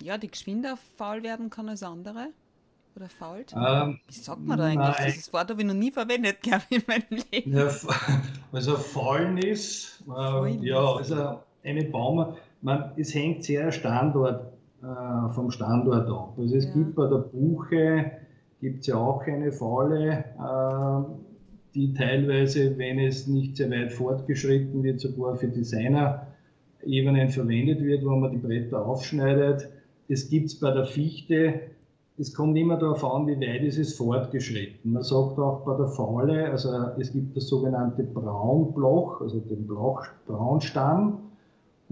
ja, 0.00 0.16
die 0.16 0.30
geschwinder 0.30 0.78
faul 0.96 1.24
werden 1.24 1.50
kann 1.50 1.68
als 1.68 1.82
andere? 1.82 2.28
Oder 2.94 3.08
fault? 3.08 3.52
Ähm, 3.56 3.98
Wie 4.06 4.14
sagt 4.14 4.46
man 4.46 4.56
da 4.56 4.66
eigentlich? 4.66 4.98
Nein. 4.98 5.12
Das 5.16 5.32
Wort 5.32 5.50
habe 5.50 5.60
ich 5.60 5.66
noch 5.66 5.74
nie 5.74 5.90
verwendet, 5.90 6.42
glaube 6.42 6.62
ich, 6.70 6.76
in 6.76 6.84
meinem 6.86 7.24
Leben. 7.32 7.56
Ja, 7.56 7.70
also 8.52 8.76
Fäulnis, 8.76 10.00
äh, 10.06 10.64
ja, 10.64 10.94
also 10.94 11.40
eine 11.64 11.84
Baum, 11.86 12.36
man, 12.60 12.92
es 12.96 13.12
hängt 13.12 13.42
sehr 13.42 13.72
Standort 13.72 14.51
äh, 14.82 15.32
vom 15.32 15.50
Standort 15.50 16.08
ab. 16.10 16.34
Also 16.36 16.56
es 16.56 16.64
ja. 16.64 16.72
gibt 16.72 16.96
bei 16.96 17.06
der 17.06 17.18
Buche 17.18 18.10
gibt 18.60 18.86
ja 18.86 18.96
auch 18.96 19.22
eine 19.26 19.52
Faule, 19.52 20.24
äh, 20.38 21.14
die 21.74 21.94
teilweise, 21.94 22.76
wenn 22.78 22.98
es 22.98 23.26
nicht 23.26 23.56
sehr 23.56 23.70
weit 23.70 23.92
fortgeschritten 23.92 24.82
wird, 24.82 25.00
sogar 25.00 25.36
für 25.36 25.48
Designer-Ebenen 25.48 27.28
verwendet 27.30 27.80
wird, 27.82 28.04
wo 28.04 28.10
man 28.10 28.30
die 28.30 28.38
Bretter 28.38 28.84
aufschneidet. 28.84 29.68
Das 30.08 30.28
gibt 30.28 30.46
es 30.46 30.60
bei 30.60 30.70
der 30.70 30.84
Fichte. 30.84 31.60
Es 32.18 32.34
kommt 32.34 32.56
immer 32.58 32.76
darauf 32.76 33.04
an, 33.04 33.26
wie 33.26 33.40
weit 33.40 33.62
ist 33.62 33.78
es 33.78 33.94
fortgeschritten. 33.94 34.92
Man 34.92 35.02
sagt 35.02 35.38
auch 35.38 35.64
bei 35.64 35.76
der 35.76 35.88
Faule, 35.88 36.50
also 36.50 36.70
es 36.98 37.12
gibt 37.12 37.36
das 37.36 37.48
sogenannte 37.48 38.02
Braunbloch, 38.04 39.22
also 39.22 39.40
den 39.40 39.66
Braunstamm. 39.66 41.21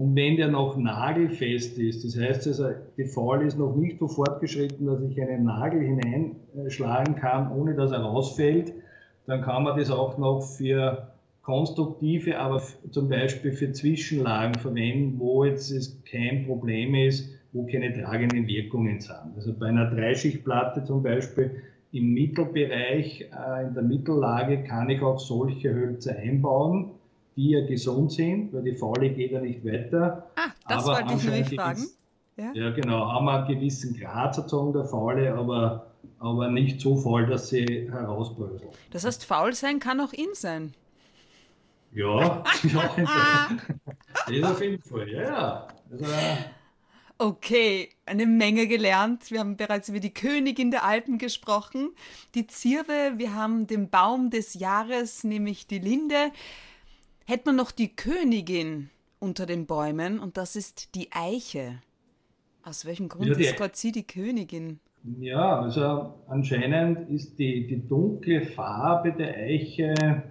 Und 0.01 0.15
wenn 0.15 0.35
der 0.35 0.47
noch 0.47 0.77
nagelfest 0.77 1.77
ist, 1.77 2.03
das 2.03 2.19
heißt 2.19 2.47
also, 2.47 2.69
die 2.97 3.05
Fall 3.05 3.45
ist 3.45 3.59
noch 3.59 3.75
nicht 3.75 3.99
so 3.99 4.07
fortgeschritten, 4.07 4.87
dass 4.87 4.99
ich 5.03 5.21
einen 5.21 5.43
Nagel 5.43 5.79
hineinschlagen 5.79 7.17
kann, 7.17 7.51
ohne 7.51 7.75
dass 7.75 7.91
er 7.91 7.99
rausfällt, 7.99 8.73
dann 9.27 9.43
kann 9.43 9.61
man 9.61 9.77
das 9.77 9.91
auch 9.91 10.17
noch 10.17 10.41
für 10.41 11.11
konstruktive, 11.43 12.39
aber 12.39 12.63
zum 12.89 13.09
Beispiel 13.09 13.51
für 13.51 13.73
Zwischenlagen 13.73 14.55
verwenden, 14.55 15.19
wo 15.19 15.45
jetzt 15.45 15.69
es 15.69 16.01
kein 16.09 16.47
Problem 16.47 16.95
ist, 16.95 17.29
wo 17.53 17.67
keine 17.67 17.93
tragenden 17.93 18.47
Wirkungen 18.47 19.01
sind. 19.01 19.35
Also 19.35 19.53
bei 19.53 19.67
einer 19.67 19.91
Dreischichtplatte 19.91 20.83
zum 20.83 21.03
Beispiel 21.03 21.61
im 21.91 22.11
Mittelbereich, 22.15 23.29
äh, 23.29 23.67
in 23.67 23.75
der 23.75 23.83
Mittellage 23.83 24.63
kann 24.63 24.89
ich 24.89 25.03
auch 25.03 25.19
solche 25.19 25.71
Hölzer 25.71 26.15
einbauen 26.15 26.89
die 27.35 27.51
ja 27.51 27.65
gesund 27.65 28.11
sind, 28.11 28.53
weil 28.53 28.63
die 28.63 28.75
Faule 28.75 29.09
geht 29.09 29.31
ja 29.31 29.41
nicht 29.41 29.65
weiter. 29.65 30.29
Ah, 30.35 30.51
das 30.67 30.85
aber 30.85 30.97
wollte 30.97 31.13
ich 31.15 31.23
nämlich 31.23 31.55
fragen. 31.55 31.87
Ja? 32.37 32.51
ja, 32.53 32.69
genau, 32.71 33.11
haben 33.11 33.27
einen 33.29 33.47
gewissen 33.47 33.97
Grad 33.97 34.35
sozusagen 34.35 34.73
der 34.73 34.85
Faule, 34.85 35.33
aber, 35.33 35.87
aber 36.19 36.49
nicht 36.49 36.81
so 36.81 36.95
faul, 36.95 37.25
dass 37.27 37.49
sie 37.49 37.89
herausbröselt. 37.91 38.71
Das 38.91 39.05
heißt, 39.05 39.25
faul 39.25 39.53
sein 39.53 39.79
kann 39.79 39.99
auch 39.99 40.13
in 40.13 40.33
sein. 40.33 40.73
Ja, 41.93 42.43
ja 42.63 43.49
das 44.27 44.51
auf 44.51 44.61
jeden 44.61 44.81
Fall, 44.81 45.09
ja. 45.09 45.67
Also, 45.91 46.05
Okay, 47.17 47.89
eine 48.07 48.25
Menge 48.25 48.65
gelernt. 48.65 49.29
Wir 49.29 49.41
haben 49.41 49.55
bereits 49.55 49.89
über 49.89 49.99
die 49.99 50.11
Königin 50.11 50.71
der 50.71 50.83
Alpen 50.83 51.19
gesprochen, 51.19 51.91
die 52.33 52.47
Zirbe, 52.47 53.13
wir 53.17 53.35
haben 53.35 53.67
den 53.67 53.91
Baum 53.91 54.31
des 54.31 54.55
Jahres, 54.55 55.23
nämlich 55.23 55.67
die 55.67 55.77
Linde 55.77 56.31
hätte 57.25 57.47
man 57.47 57.55
noch 57.55 57.71
die 57.71 57.95
Königin 57.95 58.89
unter 59.19 59.45
den 59.45 59.65
Bäumen 59.65 60.19
und 60.19 60.37
das 60.37 60.55
ist 60.55 60.95
die 60.95 61.09
Eiche. 61.11 61.81
Aus 62.63 62.85
welchem 62.85 63.09
Grund 63.09 63.29
ja, 63.29 63.37
ist 63.37 63.57
Gott 63.57 63.75
sie 63.75 63.91
die 63.91 64.05
Königin? 64.05 64.79
Ja, 65.19 65.61
also 65.61 66.13
anscheinend 66.27 67.09
ist 67.09 67.39
die, 67.39 67.65
die 67.65 67.87
dunkle 67.87 68.41
Farbe 68.41 69.13
der 69.13 69.35
Eiche 69.35 70.23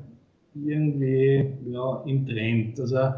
irgendwie 0.54 1.52
ja, 1.66 2.02
im 2.06 2.26
Trend. 2.26 2.78
Also 2.78 3.14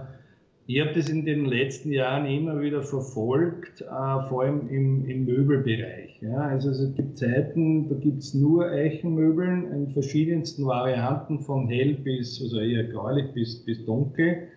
ich 0.67 0.81
habe 0.81 0.93
das 0.93 1.09
in 1.09 1.25
den 1.25 1.45
letzten 1.45 1.93
Jahren 1.93 2.27
immer 2.27 2.61
wieder 2.61 2.83
verfolgt, 2.83 3.83
äh, 3.83 4.29
vor 4.29 4.43
allem 4.43 4.69
im, 4.69 5.09
im 5.09 5.25
Möbelbereich. 5.25 6.12
Ja. 6.23 6.39
Also 6.39 6.71
es 6.71 6.95
gibt 6.95 7.19
Zeiten, 7.19 7.89
da 7.89 7.97
gibt 7.97 8.23
es 8.23 8.33
nur 8.33 8.67
Eichenmöbeln 8.67 9.73
in 9.73 9.89
verschiedensten 9.89 10.65
Varianten 10.65 11.41
von 11.41 11.67
hell 11.67 11.95
bis, 11.95 12.41
also 12.41 12.61
eher 12.61 12.85
gräulich 12.85 13.33
bis, 13.35 13.65
bis 13.65 13.85
dunkel. 13.85 14.49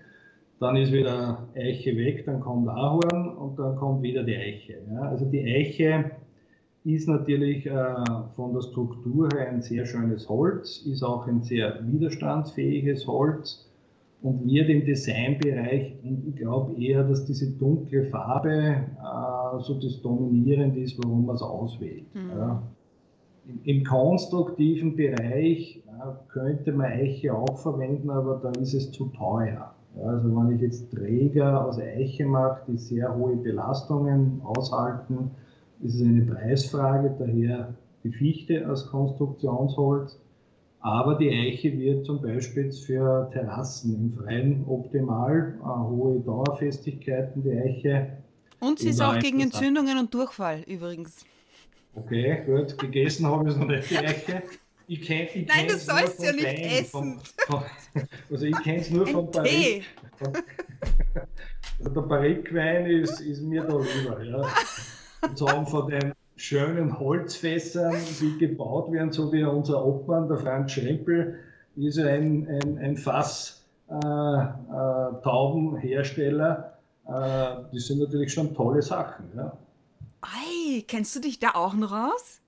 Dann 0.59 0.77
ist 0.77 0.93
wieder 0.93 1.47
Eiche 1.55 1.97
weg, 1.97 2.25
dann 2.25 2.39
kommt 2.39 2.69
Ahorn 2.69 3.35
und 3.35 3.57
dann 3.57 3.75
kommt 3.75 4.03
wieder 4.03 4.23
die 4.23 4.37
Eiche. 4.37 4.77
Ja. 4.91 5.01
Also 5.09 5.25
die 5.25 5.43
Eiche 5.43 6.11
ist 6.83 7.07
natürlich 7.07 7.65
äh, 7.65 7.95
von 8.35 8.53
der 8.53 8.61
Struktur 8.61 9.27
her 9.33 9.49
ein 9.49 9.63
sehr 9.63 9.87
schönes 9.87 10.29
Holz, 10.29 10.85
ist 10.85 11.01
auch 11.01 11.27
ein 11.27 11.41
sehr 11.41 11.79
widerstandsfähiges 11.81 13.07
Holz 13.07 13.67
und 14.25 14.43
wird 14.47 14.69
im 14.69 14.83
Designbereich, 14.83 15.99
und 16.03 16.27
ich 16.27 16.35
glaube 16.35 16.81
eher, 16.81 17.03
dass 17.03 17.25
diese 17.25 17.51
dunkle 17.51 18.05
Farbe 18.05 18.49
äh, 18.49 19.59
so 19.59 19.75
das 19.79 20.01
Dominierende 20.01 20.79
ist, 20.79 20.97
warum 20.97 21.27
man 21.27 21.35
es 21.35 21.43
auswählt. 21.43 22.05
Mhm. 22.15 22.31
Ja. 22.31 22.63
Im, 23.47 23.59
Im, 23.63 23.83
konstruktiven 23.83 24.95
Bereich 24.95 25.83
äh, 25.85 26.31
könnte 26.33 26.71
man 26.71 26.87
Eiche 26.87 27.35
auch 27.35 27.55
verwenden, 27.59 28.09
aber 28.09 28.39
da 28.41 28.49
ist 28.59 28.73
es 28.73 28.91
zu 28.91 29.05
teuer. 29.09 29.75
Ja, 29.95 30.03
also 30.03 30.35
wenn 30.35 30.55
ich 30.55 30.61
jetzt 30.61 30.91
Träger 30.91 31.63
aus 31.63 31.79
Eiche 31.79 32.25
mache, 32.25 32.61
die 32.67 32.77
sehr 32.77 33.15
hohe 33.15 33.35
Belastungen 33.35 34.41
aushalten, 34.43 35.29
ist 35.83 36.01
es 36.01 36.01
eine 36.01 36.23
Preisfrage, 36.23 37.13
daher 37.19 37.75
die 38.03 38.11
Fichte 38.11 38.65
als 38.67 38.87
Konstruktionsholz. 38.87 40.19
Aber 40.85 41.15
die 41.15 41.31
Eiche 41.31 41.75
wird 41.79 42.05
zum 42.05 42.21
Beispiel 42.21 42.71
für 42.71 43.27
Terrassen 43.33 43.95
im 43.95 44.13
Freien 44.13 44.63
optimal, 44.67 45.57
äh, 45.59 45.63
hohe 45.63 46.19
Dauerfestigkeiten, 46.19 47.41
die 47.41 47.57
Eiche. 47.57 48.17
Und 48.59 48.77
sie 48.77 48.89
ist 48.89 49.01
auch 49.01 49.17
gegen 49.17 49.41
Entzündungen 49.41 49.97
und 49.97 50.13
Durchfall 50.13 50.61
übrigens. 50.67 51.25
Okay, 51.95 52.43
gut. 52.45 52.77
Gegessen 52.77 53.25
habe 53.25 53.49
ich 53.49 53.55
es 53.55 53.59
noch 53.59 53.67
nicht, 53.67 53.89
die 53.89 53.97
Eiche. 53.97 54.43
Ich 54.87 55.01
kenn, 55.01 55.27
ich 55.33 55.47
Nein, 55.47 55.67
du 55.67 55.75
sollst 55.75 56.21
ja 56.21 56.31
nicht 56.31 56.45
Wein, 56.45 56.55
essen. 56.55 57.19
Vom, 57.47 57.63
also 58.29 58.45
ich 58.45 58.59
kenne 58.61 58.77
es 58.77 58.91
nur 58.91 59.07
vom 59.07 59.31
Barrique. 59.31 59.85
Also 61.79 61.89
der 61.95 62.01
Barrique-Wein 62.01 62.85
ist, 62.85 63.21
ist 63.21 63.41
mir 63.41 63.63
da 63.63 63.79
lieber. 63.79 64.23
Ja. 64.23 64.47
Und 65.27 65.35
sagen 65.35 65.65
von 65.65 65.89
den 65.89 66.13
schönen 66.35 66.99
Holzfässern, 66.99 67.95
die 68.19 68.37
gebaut 68.37 68.91
werden, 68.91 69.11
so 69.11 69.31
wie 69.31 69.43
unser 69.43 69.85
Obmann, 69.85 70.27
der 70.27 70.37
Franz 70.37 70.73
Schrempel, 70.73 71.39
ist 71.75 71.99
ein, 71.99 72.47
ein, 72.47 72.77
ein 72.77 72.97
Fass 72.97 73.65
äh, 73.89 73.95
äh, 73.95 75.21
Taubenhersteller. 75.23 76.77
Äh, 77.07 77.11
das 77.11 77.87
sind 77.87 77.99
natürlich 77.99 78.33
schon 78.33 78.53
tolle 78.53 78.81
Sachen. 78.81 79.25
Ja. 79.35 79.57
Ei, 80.21 80.83
kennst 80.87 81.15
du 81.15 81.19
dich 81.19 81.39
da 81.39 81.51
auch 81.53 81.73
noch 81.73 81.91
aus? 81.91 82.41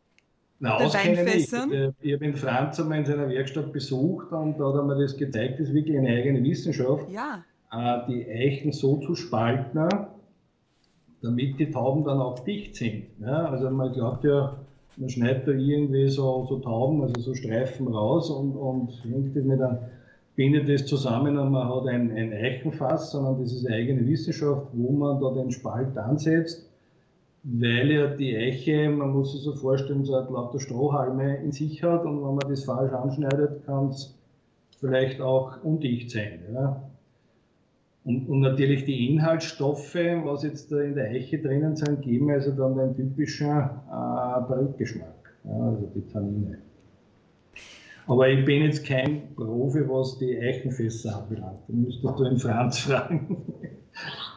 Na, 0.60 0.78
auskenne 0.78 1.24
ich. 1.36 1.54
Äh, 1.54 1.92
ich 2.02 2.14
habe 2.14 2.26
den 2.26 2.36
Franz 2.36 2.80
einmal 2.80 3.00
in 3.00 3.06
seiner 3.06 3.30
Werkstatt 3.30 3.72
besucht 3.72 4.32
und 4.32 4.58
da 4.60 4.70
hat 4.70 4.76
er 4.76 4.84
mir 4.84 5.00
das 5.00 5.16
gezeigt, 5.16 5.60
das 5.60 5.68
ist 5.68 5.74
wirklich 5.74 5.98
eine 5.98 6.10
eigene 6.10 6.44
Wissenschaft. 6.44 7.08
Ja. 7.10 7.44
Äh, 7.72 8.08
die 8.08 8.28
Eichen 8.28 8.72
so 8.72 8.98
zu 8.98 9.16
spalten, 9.16 9.88
damit 11.28 11.60
die 11.60 11.72
Tauben 11.72 12.04
dann 12.04 12.20
auch 12.20 12.40
dicht 12.40 12.76
sind. 12.76 13.04
Ja, 13.20 13.46
also 13.50 13.70
man 13.70 13.94
glaubt 13.94 14.24
ja, 14.24 14.58
man 14.98 15.10
schneidet 15.10 15.48
da 15.48 15.52
irgendwie 15.52 16.08
so, 16.08 16.46
so 16.50 16.60
Tauben, 16.60 17.04
also 17.04 17.22
so 17.22 17.34
Streifen 17.36 17.88
raus 17.88 18.30
und, 18.30 18.56
und 18.56 18.92
hängt 19.04 19.36
das 19.36 19.44
mit 19.44 19.62
einem, 19.62 19.78
bindet 20.36 20.70
das 20.70 20.86
zusammen 20.86 21.38
und 21.38 21.52
man 21.52 21.68
hat 21.68 21.88
ein, 21.88 22.12
ein 22.12 22.32
Eichenfass, 22.34 23.12
sondern 23.12 23.42
das 23.42 23.54
ist 23.54 23.68
eigene 23.70 24.06
Wissenschaft, 24.08 24.68
wo 24.74 24.92
man 24.92 25.20
da 25.20 25.32
den 25.32 25.52
Spalt 25.52 25.98
ansetzt, 25.98 26.70
weil 27.44 27.92
ja 27.92 28.08
die 28.08 28.36
Eiche, 28.36 28.90
man 28.90 29.12
muss 29.12 29.34
sich 29.34 29.42
so 29.42 29.54
vorstellen, 29.54 30.06
so 30.06 30.16
hat 30.16 30.30
lauter 30.30 30.60
Strohhalme 30.60 31.38
in 31.38 31.52
sich 31.52 31.84
hat 31.84 32.06
und 32.06 32.18
wenn 32.18 32.36
man 32.36 32.50
das 32.50 32.66
falsch 32.66 32.94
anschneidet, 32.94 33.66
kann 33.66 33.88
es 33.88 34.16
vielleicht 34.80 35.22
auch 35.22 35.64
undicht 35.64 36.12
sein. 36.12 36.40
Ja. 36.54 36.87
Und, 38.08 38.30
und, 38.30 38.40
natürlich 38.40 38.86
die 38.86 39.10
Inhaltsstoffe, 39.10 39.96
was 39.96 40.44
jetzt 40.44 40.72
da 40.72 40.80
in 40.80 40.96
der 40.96 41.10
Eiche 41.10 41.40
drinnen 41.40 41.76
sind, 41.76 42.02
geben 42.02 42.32
also 42.32 42.52
dann 42.52 42.78
den 42.78 42.96
typischen 42.96 43.50
äh, 43.50 44.42
Brotgeschmack, 44.48 45.36
ja, 45.44 45.52
also 45.52 45.92
die 45.94 46.08
Tannine. 46.14 46.58
Aber 48.08 48.30
ich 48.30 48.46
bin 48.46 48.64
jetzt 48.64 48.86
kein 48.86 49.36
Profi, 49.36 49.82
was 49.90 50.18
die 50.20 50.40
Eichenfässer 50.40 51.22
anbelangt. 51.22 51.60
Da 51.68 51.74
müsstest 51.74 52.18
du 52.18 52.24
den 52.24 52.40
Franz 52.40 52.80
fragen. 52.88 53.44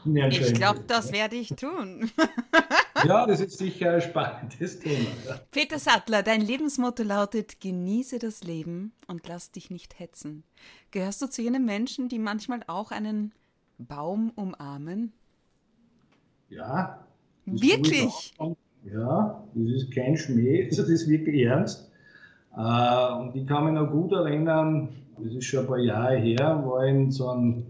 ich 0.05 0.55
glaube, 0.55 0.81
das 0.89 1.13
werde 1.13 1.37
ich 1.37 1.51
tun. 1.51 2.11
ja, 3.07 3.25
das 3.25 3.41
ist 3.41 3.57
sicher 3.57 3.93
ein 3.93 4.01
spannendes 4.01 4.81
Thema. 4.81 5.07
Ja. 5.29 5.41
Peter 5.53 5.79
Sattler, 5.79 6.25
dein 6.25 6.41
Lebensmotto 6.41 7.05
lautet: 7.05 7.61
Genieße 7.61 8.19
das 8.19 8.43
Leben 8.43 8.91
und 9.07 9.29
lass 9.29 9.53
dich 9.53 9.71
nicht 9.71 10.01
hetzen. 10.01 10.43
Gehörst 10.91 11.23
du 11.23 11.29
zu 11.29 11.41
jenen 11.41 11.65
Menschen, 11.65 12.09
die 12.09 12.19
manchmal 12.19 12.65
auch 12.67 12.91
einen 12.91 13.33
Baum 13.89 14.31
umarmen? 14.37 15.13
Ja. 16.49 17.05
Wirklich? 17.47 18.35
Ja, 18.85 19.45
das 19.55 19.73
ist 19.73 19.95
kein 19.95 20.17
Schmäh, 20.17 20.65
also 20.69 20.83
das 20.83 20.91
ist 20.91 21.09
wirklich 21.09 21.43
ernst. 21.43 21.91
Äh, 22.57 23.15
und 23.21 23.37
ich 23.37 23.47
kann 23.47 23.65
mich 23.65 23.75
noch 23.75 23.91
gut 23.91 24.13
erinnern, 24.13 24.89
das 25.19 25.35
ist 25.35 25.45
schon 25.45 25.61
ein 25.61 25.67
paar 25.67 25.79
Jahre 25.79 26.17
her, 26.17 26.63
war 26.67 26.87
in 26.87 27.11
so 27.11 27.29
einem, 27.29 27.65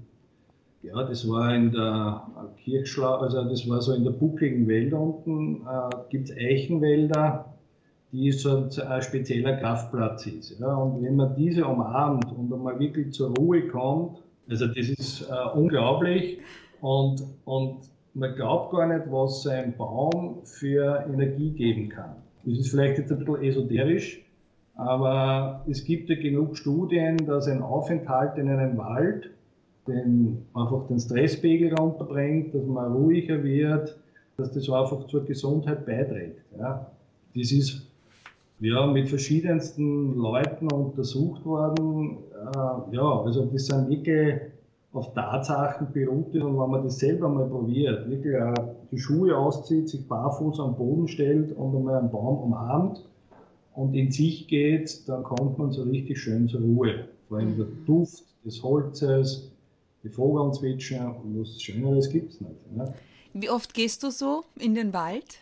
ja, 0.83 1.03
das 1.03 1.29
war 1.29 1.55
in 1.55 1.73
der 1.73 2.27
Kirchschlau, 2.65 3.19
also 3.19 3.45
das 3.45 3.69
war 3.69 3.81
so 3.83 3.93
in 3.93 4.05
der 4.05 4.13
buckligen 4.13 4.67
Welt 4.69 4.93
unten, 4.93 5.63
äh, 5.67 5.91
gibt 6.09 6.31
es 6.31 6.37
Eichenwälder, 6.37 7.55
die 8.13 8.33
so 8.33 8.65
ein, 8.65 9.03
spezieller 9.03 9.57
Kraftplatz 9.57 10.27
ist. 10.27 10.59
Ja. 10.59 10.75
Und 10.75 11.03
wenn 11.03 11.17
man 11.17 11.35
diese 11.37 11.67
umarmt 11.67 12.33
und 12.33 12.53
einmal 12.53 12.79
wirklich 12.79 13.13
zur 13.13 13.35
Ruhe 13.37 13.69
kommt, 13.69 14.19
also 14.51 14.67
das 14.67 14.89
ist 14.89 15.23
äh, 15.23 15.59
unglaublich 15.59 16.39
und, 16.81 17.23
und 17.45 17.79
man 18.15 18.35
glaubt 18.35 18.73
gar 18.73 18.87
nicht, 18.87 19.11
was 19.11 19.47
ein 19.47 19.77
Baum 19.77 20.39
für 20.45 21.05
Energie 21.09 21.51
geben 21.51 21.89
kann. 21.89 22.17
Das 22.45 22.59
ist 22.59 22.71
vielleicht 22.71 22.99
jetzt 22.99 23.13
ein 23.13 23.19
bisschen 23.19 23.43
esoterisch, 23.43 24.25
aber 24.75 25.65
es 25.69 25.85
gibt 25.85 26.09
ja 26.09 26.17
genug 26.17 26.57
Studien, 26.57 27.19
dass 27.19 27.47
ein 27.47 27.63
Aufenthalt 27.63 28.37
in 28.39 28.49
einem 28.49 28.77
Wald 28.77 29.31
den, 29.87 30.47
einfach 30.55 30.87
den 30.89 30.99
Stresspegel 30.99 31.75
runterbringt, 31.75 32.55
dass 32.55 32.65
man 32.65 32.93
ruhiger 32.93 33.43
wird, 33.43 33.97
dass 34.37 34.51
das 34.53 34.69
einfach 34.69 35.07
zur 35.07 35.25
Gesundheit 35.25 35.87
beiträgt. 35.87 36.41
Ja. 36.59 36.91
Das 37.35 37.53
ist 37.53 37.90
ja, 38.61 38.87
mit 38.87 39.09
verschiedensten 39.09 40.15
Leuten 40.15 40.71
untersucht 40.71 41.45
worden. 41.45 42.19
Äh, 42.33 42.95
ja, 42.95 43.23
also 43.23 43.47
das 43.47 43.67
sind 43.67 43.89
wirklich 43.89 44.41
auf 44.93 45.15
Tatsachen 45.15 45.93
beruht 45.93 46.35
und 46.35 46.59
wenn 46.59 46.71
man 46.71 46.83
das 46.83 46.99
selber 46.99 47.29
mal 47.29 47.47
probiert, 47.47 48.11
wirklich 48.11 48.35
äh, 48.35 48.55
die 48.91 48.99
Schuhe 48.99 49.37
auszieht, 49.37 49.89
sich 49.89 50.07
barfuß 50.07 50.61
am 50.61 50.77
Boden 50.77 51.09
stellt 51.09 51.57
und 51.57 51.77
einmal 51.77 52.01
einen 52.01 52.11
Baum 52.11 52.39
umarmt 52.39 53.05
und 53.75 53.95
in 53.95 54.11
sich 54.11 54.49
geht, 54.49 55.09
dann 55.09 55.23
kommt 55.23 55.59
man 55.59 55.71
so 55.71 55.83
richtig 55.83 56.19
schön 56.19 56.49
zur 56.49 56.61
Ruhe. 56.61 57.09
Vor 57.29 57.39
allem 57.39 57.57
der 57.57 57.67
mhm. 57.67 57.85
Duft 57.87 58.25
des 58.45 58.63
Holzes, 58.63 59.53
die 60.03 60.09
Vogeln 60.09 60.53
zwitschern 60.53 61.15
und 61.23 61.41
was 61.41 61.63
Schöneres 61.63 62.11
gibt 62.11 62.33
es 62.33 62.41
nicht. 62.41 62.57
Ja. 62.77 62.93
Wie 63.33 63.49
oft 63.49 63.75
gehst 63.75 64.03
du 64.03 64.11
so 64.11 64.43
in 64.59 64.75
den 64.75 64.93
Wald? 64.93 65.39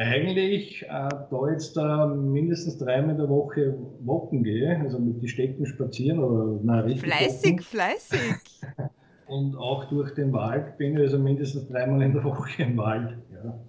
Eigentlich, 0.00 0.82
äh, 0.82 0.86
da 0.88 1.50
jetzt 1.50 1.76
da 1.76 2.06
mindestens 2.06 2.78
dreimal 2.78 3.10
in 3.10 3.18
der 3.18 3.28
Woche 3.28 3.76
walken 4.00 4.42
gehe, 4.42 4.78
also 4.80 4.98
mit 4.98 5.20
den 5.20 5.28
Stecken 5.28 5.66
spazieren 5.66 6.20
oder 6.20 6.58
nein, 6.62 6.84
richtig 6.84 7.12
Fleißig, 7.12 7.50
walken. 7.50 7.64
fleißig. 7.64 8.60
Und 9.26 9.56
auch 9.56 9.88
durch 9.90 10.14
den 10.14 10.32
Wald 10.32 10.76
bin 10.78 10.94
ich 10.94 11.00
also 11.00 11.18
mindestens 11.18 11.68
dreimal 11.68 12.02
in 12.02 12.14
der 12.14 12.24
Woche 12.24 12.62
im 12.62 12.76
Wald. 12.78 13.18
Ja. 13.32 13.60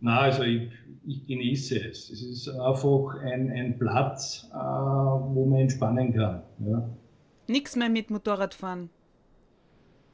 Na, 0.00 0.20
also 0.20 0.42
ich, 0.42 0.70
ich, 1.06 1.26
genieße 1.26 1.78
es. 1.78 2.10
Es 2.10 2.22
ist 2.22 2.48
einfach 2.48 3.16
ein, 3.22 3.50
ein 3.50 3.78
Platz, 3.78 4.50
äh, 4.52 4.56
wo 4.56 5.46
man 5.46 5.60
entspannen 5.60 6.12
kann. 6.12 6.42
Ja. 6.58 6.88
Nichts 7.46 7.76
mehr 7.76 7.88
mit 7.88 8.10
Motorradfahren. 8.10 8.90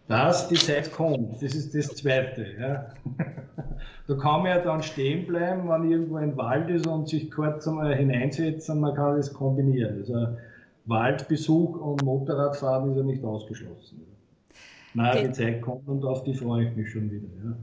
Dass 0.09 0.49
die 0.49 0.57
Zeit 0.57 0.93
kommt, 0.93 1.43
das 1.43 1.55
ist 1.55 1.75
das 1.75 1.95
Zweite. 1.97 2.47
Ja. 2.59 2.87
Da 4.09 4.15
kann 4.15 4.43
man 4.43 4.47
ja 4.47 4.59
dann 4.59 4.83
stehen 4.83 5.27
bleiben, 5.27 5.69
wenn 5.69 5.89
irgendwo 5.89 6.17
ein 6.17 6.37
Wald 6.37 6.69
ist 6.71 6.87
und 6.87 7.09
sich 7.09 7.31
kurz 7.31 7.69
einmal 7.69 7.95
hineinsetzen, 7.95 8.81
man 8.81 8.95
kann 8.95 9.17
das 9.17 9.33
kombinieren. 9.33 9.99
Also 9.99 10.37
Waldbesuch 10.87 11.81
und 11.81 12.03
Motorradfahren 12.03 12.91
ist 12.91 12.97
ja 12.97 13.05
nicht 13.05 13.25
ausgeschlossen. 13.25 14.05
Nein, 14.95 15.29
die 15.29 15.33
Zeit 15.33 15.63
kommt 15.63 15.89
und 15.89 16.05
auf 16.05 16.25
die 16.25 16.35
freue 16.35 16.69
ich 16.69 16.77
mich 16.77 16.91
schon 16.91 17.11
wieder. 17.11 17.29
Ja. 17.45 17.57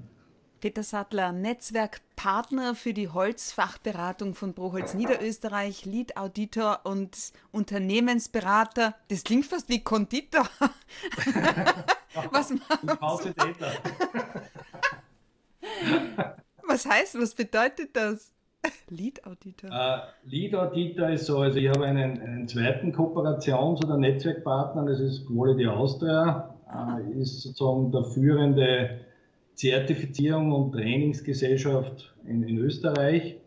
Peter 0.61 0.83
Sattler, 0.83 1.31
Netzwerkpartner 1.31 2.75
für 2.75 2.93
die 2.93 3.09
Holzfachberatung 3.09 4.33
von 4.33 4.53
Broholz 4.53 4.93
Niederösterreich, 4.93 5.85
Lead-Auditor 5.85 6.81
und 6.83 7.15
Unternehmensberater. 7.51 8.95
Das 9.09 9.23
klingt 9.23 9.45
fast 9.45 9.69
wie 9.69 9.83
Konditor. 9.83 10.47
was 12.31 12.51
Was 16.67 16.85
heißt, 16.85 17.19
was 17.19 17.33
bedeutet 17.33 17.95
das? 17.95 18.31
Lead-Auditor? 18.89 19.69
Uh, 19.69 20.29
Lead-Auditor 20.29 21.09
ist 21.09 21.25
so, 21.25 21.39
also 21.39 21.57
ich 21.57 21.69
habe 21.69 21.85
einen, 21.85 22.21
einen 22.21 22.47
zweiten 22.47 22.93
Kooperations- 22.93 23.83
oder 23.83 23.97
Netzwerkpartner, 23.97 24.85
das 24.85 24.99
ist 24.99 25.25
Quality 25.27 25.67
Austria, 25.67 26.55
uh, 26.71 26.99
ist 27.19 27.41
sozusagen 27.41 27.91
der 27.91 28.03
führende 28.03 28.99
Zertifizierung 29.55 30.51
und 30.51 30.71
Trainingsgesellschaft 30.73 32.13
in, 32.25 32.43
in 32.43 32.57
Österreich. 32.57 33.37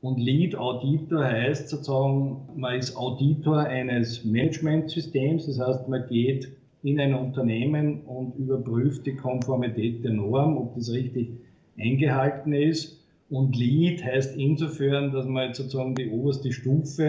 Und 0.00 0.18
Lead 0.18 0.56
Auditor 0.56 1.24
heißt 1.24 1.70
sozusagen, 1.70 2.48
man 2.56 2.78
ist 2.78 2.96
Auditor 2.96 3.60
eines 3.60 4.24
Managementsystems, 4.24 5.46
das 5.46 5.58
heißt, 5.58 5.88
man 5.88 6.06
geht 6.08 6.48
in 6.84 7.00
ein 7.00 7.14
Unternehmen 7.14 8.02
und 8.02 8.36
überprüft 8.36 9.06
die 9.06 9.16
Konformität 9.16 10.04
der 10.04 10.12
Norm, 10.12 10.56
ob 10.58 10.76
das 10.76 10.92
richtig 10.92 11.30
eingehalten 11.78 12.52
ist. 12.52 13.00
Und 13.30 13.56
Lead 13.56 14.04
heißt 14.04 14.36
insofern, 14.36 15.10
dass 15.10 15.24
man 15.26 15.46
jetzt 15.46 15.56
sozusagen 15.56 15.94
die 15.94 16.10
oberste 16.10 16.52
Stufe 16.52 17.08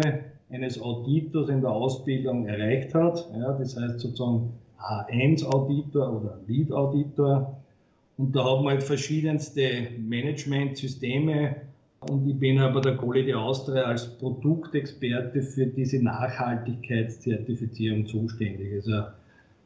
eines 0.50 0.82
Auditors 0.82 1.50
in 1.50 1.60
der 1.60 1.72
Ausbildung 1.72 2.48
erreicht 2.48 2.96
hat. 2.96 3.30
Ja, 3.38 3.52
das 3.52 3.76
heißt 3.76 4.00
sozusagen 4.00 4.54
A1-Auditor 4.80 6.22
oder 6.22 6.40
Lead-Auditor. 6.48 7.58
Und 8.18 8.34
da 8.34 8.46
haben 8.46 8.64
wir 8.64 8.70
halt 8.72 8.84
verschiedenste 8.84 9.90
Managementsysteme. 10.00 11.58
Und 12.00 12.26
ich 12.30 12.40
bin 12.40 12.60
aber 12.60 12.80
der 12.80 12.96
Quality 12.96 13.34
Austria 13.34 13.84
als 13.84 14.18
Produktexperte 14.18 15.42
für 15.42 15.66
diese 15.66 16.02
Nachhaltigkeitszertifizierung 16.02 18.06
zuständig. 18.06 18.72
Also 18.74 19.02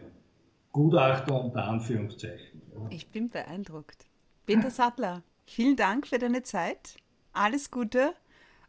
Gutachter 0.71 1.43
unter 1.43 1.65
Anführungszeichen. 1.65 2.61
Ich 2.89 3.07
bin 3.07 3.29
beeindruckt. 3.29 4.05
Peter 4.45 4.69
Sattler, 4.69 5.23
vielen 5.45 5.75
Dank 5.75 6.07
für 6.07 6.19
deine 6.19 6.43
Zeit. 6.43 6.97
Alles 7.37 7.69
Gute 7.69 8.13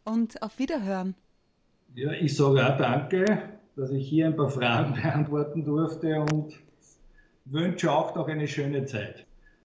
und 0.05 0.43
auf 0.43 0.59
Wiederhören. 0.59 1.15
Ja, 1.95 2.13
ich 2.13 2.37
sage 2.37 2.67
auch 2.67 2.77
danke, 2.77 3.25
dass 3.77 3.91
ich 3.91 4.07
hier 4.07 4.27
ein 4.27 4.37
paar 4.37 4.51
Fragen 4.51 4.93
beantworten 5.03 5.65
durfte 5.65 6.21
und 6.21 6.55
wünsche 7.47 7.91
auch 7.91 8.15
noch 8.15 8.29
eine 8.29 8.47
schöne 8.47 8.85
Zeit. 8.85 9.25